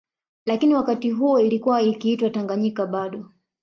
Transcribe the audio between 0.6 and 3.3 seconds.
wakati huo ilikuwa ikiitwa Tanganyika bado